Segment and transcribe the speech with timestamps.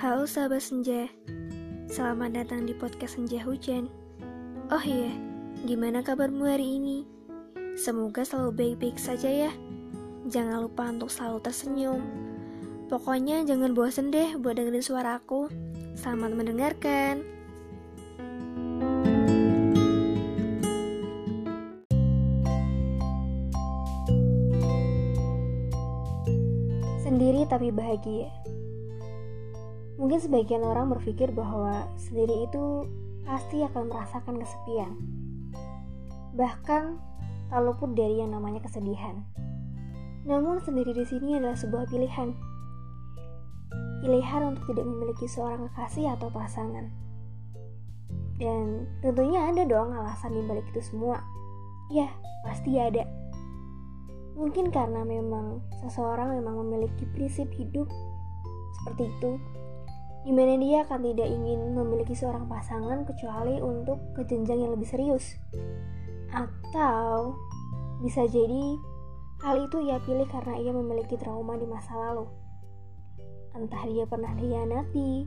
[0.00, 1.12] Halo sahabat senja,
[1.92, 3.84] selamat datang di podcast Senja Hujan.
[4.72, 5.12] Oh iya,
[5.68, 7.04] gimana kabarmu hari ini?
[7.76, 9.52] Semoga selalu baik-baik saja ya.
[10.24, 12.00] Jangan lupa untuk selalu tersenyum.
[12.88, 15.52] Pokoknya jangan bosan deh buat dengerin suara aku.
[16.00, 17.20] Selamat mendengarkan.
[27.04, 28.32] Sendiri tapi bahagia.
[30.00, 32.88] Mungkin sebagian orang berpikir bahwa sendiri itu
[33.28, 34.96] pasti akan merasakan kesepian.
[36.32, 36.82] Bahkan
[37.52, 39.20] tak luput dari yang namanya kesedihan.
[40.24, 42.32] Namun sendiri di sini adalah sebuah pilihan.
[44.00, 46.88] Pilihan untuk tidak memiliki seorang kekasih atau pasangan.
[48.40, 51.20] Dan tentunya ada dong alasan di balik itu semua.
[51.92, 52.08] Ya,
[52.40, 53.04] pasti ada.
[54.32, 57.84] Mungkin karena memang seseorang memang memiliki prinsip hidup
[58.80, 59.36] seperti itu
[60.20, 64.88] di mana dia akan tidak ingin memiliki seorang pasangan kecuali untuk ke jenjang yang lebih
[64.88, 65.40] serius.
[66.28, 67.40] Atau
[68.04, 68.76] bisa jadi
[69.40, 72.28] hal itu ia pilih karena ia memiliki trauma di masa lalu.
[73.56, 75.26] Entah dia pernah dihianati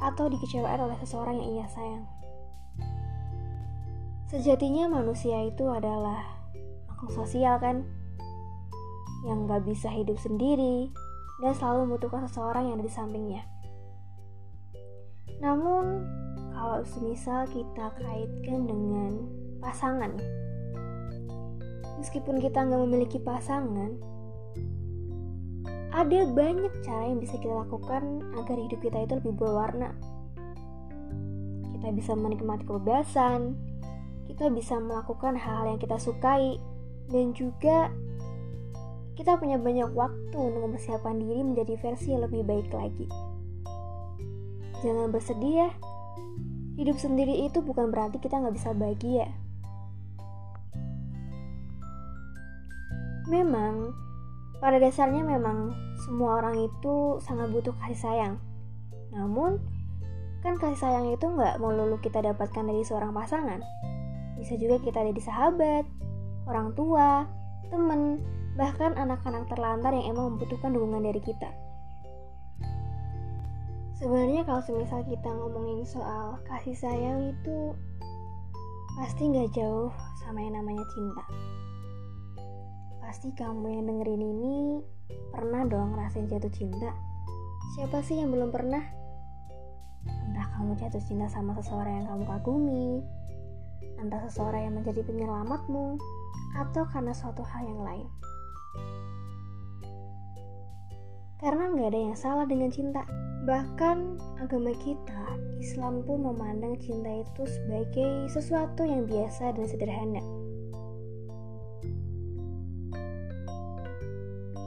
[0.00, 2.04] atau dikecewakan oleh seseorang yang ia sayang.
[4.30, 6.22] Sejatinya manusia itu adalah
[6.86, 7.82] makhluk sosial kan?
[9.26, 10.94] Yang gak bisa hidup sendiri
[11.42, 13.42] dan selalu membutuhkan seseorang yang ada di sampingnya.
[15.40, 16.04] Namun,
[16.52, 19.24] kalau semisal kita kaitkan dengan
[19.64, 20.12] pasangan,
[21.96, 23.96] meskipun kita nggak memiliki pasangan,
[25.90, 29.90] ada banyak cara yang bisa kita lakukan agar hidup kita itu lebih berwarna.
[31.76, 33.56] Kita bisa menikmati kebebasan,
[34.28, 36.60] kita bisa melakukan hal-hal yang kita sukai,
[37.10, 37.90] dan juga
[39.18, 43.29] kita punya banyak waktu untuk mempersiapkan diri menjadi versi yang lebih baik lagi.
[44.80, 45.70] Jangan bersedih ya.
[46.80, 49.28] Hidup sendiri itu bukan berarti kita nggak bisa bahagia.
[53.28, 53.92] Memang,
[54.58, 55.76] pada dasarnya memang
[56.08, 58.34] semua orang itu sangat butuh kasih sayang.
[59.12, 59.60] Namun,
[60.40, 63.60] kan kasih sayang itu nggak melulu kita dapatkan dari seorang pasangan.
[64.40, 65.84] Bisa juga kita dari sahabat,
[66.48, 67.28] orang tua,
[67.68, 68.24] teman,
[68.56, 71.59] bahkan anak-anak terlantar yang emang membutuhkan dukungan dari kita.
[74.00, 77.76] Sebenarnya kalau semisal kita ngomongin soal kasih sayang itu
[78.96, 79.92] pasti nggak jauh
[80.24, 81.24] sama yang namanya cinta.
[83.04, 84.56] Pasti kamu yang dengerin ini
[85.28, 86.96] pernah dong ngerasain jatuh cinta.
[87.76, 88.80] Siapa sih yang belum pernah?
[90.08, 93.04] Entah kamu jatuh cinta sama seseorang yang kamu kagumi,
[94.00, 96.00] entah seseorang yang menjadi penyelamatmu,
[96.56, 98.08] atau karena suatu hal yang lain.
[101.40, 103.00] Karena nggak ada yang salah dengan cinta.
[103.48, 110.20] Bahkan agama kita, Islam pun memandang cinta itu sebagai sesuatu yang biasa dan sederhana.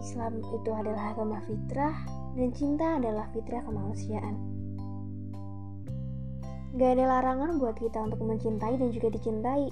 [0.01, 1.93] Islam itu adalah agama fitrah
[2.33, 4.33] dan cinta adalah fitrah kemanusiaan.
[6.73, 9.69] Gak ada larangan buat kita untuk mencintai dan juga dicintai.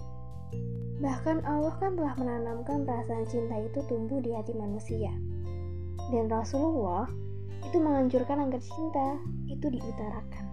[1.02, 5.10] Bahkan Allah kan telah menanamkan perasaan cinta itu tumbuh di hati manusia.
[6.12, 7.08] Dan Rasulullah
[7.64, 9.16] itu menganjurkan agar cinta
[9.48, 10.46] itu diutarakan.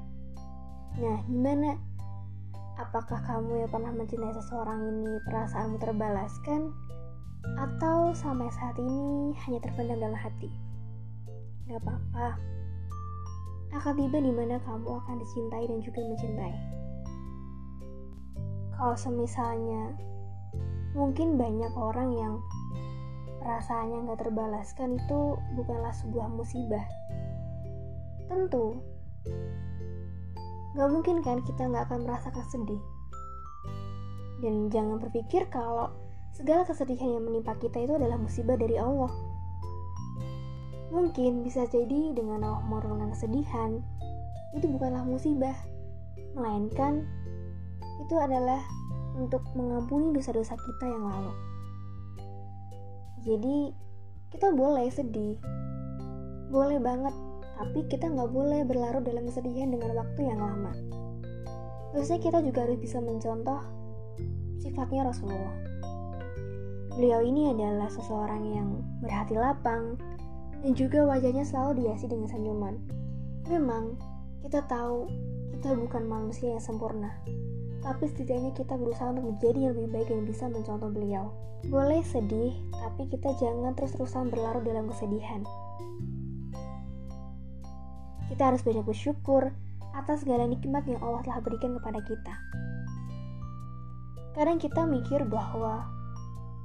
[1.02, 1.74] Nah, gimana?
[2.78, 6.70] Apakah kamu yang pernah mencintai seseorang ini perasaanmu terbalaskan?
[7.58, 10.46] Atau sampai saat ini hanya terpendam dalam hati?
[11.66, 12.38] Gak apa-apa.
[13.74, 16.54] Akan tiba di mana kamu akan dicintai dan juga mencintai.
[18.78, 19.90] Kalau semisalnya
[20.94, 22.38] mungkin banyak orang yang
[23.48, 26.84] perasaannya nggak terbalaskan itu bukanlah sebuah musibah.
[28.28, 28.76] Tentu,
[30.76, 32.82] nggak mungkin kan kita nggak akan merasakan sedih.
[34.44, 35.88] Dan jangan berpikir kalau
[36.36, 39.08] segala kesedihan yang menimpa kita itu adalah musibah dari Allah.
[40.92, 43.80] Mungkin bisa jadi dengan Allah menurunkan kesedihan,
[44.60, 45.56] itu bukanlah musibah,
[46.36, 47.00] melainkan
[48.04, 48.60] itu adalah
[49.16, 51.32] untuk mengampuni dosa-dosa kita yang lalu.
[53.28, 53.76] Jadi
[54.32, 55.36] kita boleh sedih,
[56.48, 57.12] boleh banget,
[57.60, 60.72] tapi kita nggak boleh berlarut dalam kesedihan dengan waktu yang lama.
[61.92, 63.60] Terusnya kita juga harus bisa mencontoh
[64.64, 65.56] sifatnya Rasulullah.
[66.96, 70.00] Beliau ini adalah seseorang yang berhati lapang
[70.64, 72.74] dan juga wajahnya selalu dihiasi dengan senyuman.
[73.44, 74.00] Memang
[74.40, 75.04] kita tahu
[75.52, 77.12] kita bukan manusia yang sempurna,
[77.82, 81.30] tapi setidaknya kita berusaha untuk menjadi yang lebih baik dan bisa mencontoh beliau.
[81.66, 85.42] Boleh sedih, tapi kita jangan terus-terusan berlarut dalam kesedihan.
[88.28, 89.50] Kita harus banyak bersyukur
[89.96, 92.34] atas segala nikmat yang Allah telah berikan kepada kita.
[94.38, 95.82] Kadang kita mikir bahwa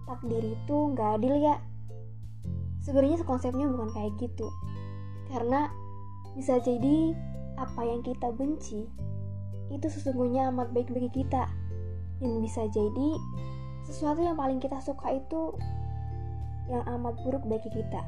[0.05, 1.57] takdir itu nggak adil ya.
[2.85, 4.51] Sebenarnya konsepnya bukan kayak gitu.
[5.31, 5.71] Karena
[6.37, 7.15] bisa jadi
[7.57, 8.85] apa yang kita benci
[9.71, 11.47] itu sesungguhnya amat baik bagi kita.
[12.19, 13.09] Dan bisa jadi
[13.83, 15.55] sesuatu yang paling kita suka itu
[16.71, 18.01] yang amat buruk bagi kita.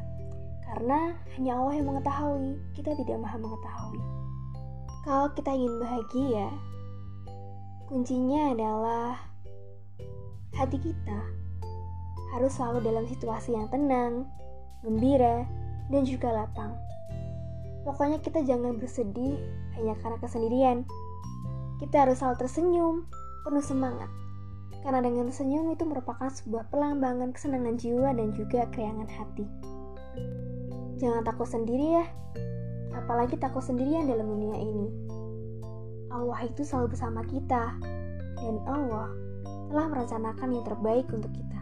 [0.66, 4.02] Karena hanya Allah yang mengetahui, kita tidak maha mengetahui.
[5.06, 6.48] Kalau kita ingin bahagia,
[7.86, 9.14] kuncinya adalah
[10.58, 11.20] hati kita
[12.34, 14.26] harus selalu dalam situasi yang tenang,
[14.82, 15.46] gembira,
[15.94, 16.74] dan juga lapang.
[17.86, 19.38] Pokoknya kita jangan bersedih
[19.78, 20.78] hanya karena kesendirian.
[21.82, 22.96] Kita harus selalu tersenyum,
[23.44, 24.08] penuh semangat.
[24.86, 29.46] Karena dengan senyum itu merupakan sebuah pelambangan kesenangan jiwa dan juga keriangan hati.
[31.02, 32.06] Jangan takut sendiri ya,
[32.96, 34.88] apalagi takut sendirian dalam dunia ini.
[36.14, 37.76] Allah itu selalu bersama kita,
[38.40, 39.12] dan Allah
[39.68, 41.55] telah merencanakan yang terbaik untuk kita.